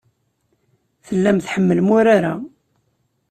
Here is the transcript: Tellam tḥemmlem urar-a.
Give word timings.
Tellam 1.05 1.37
tḥemmlem 1.39 1.87
urar-a. 1.97 2.33